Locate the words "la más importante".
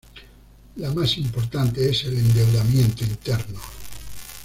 0.77-1.87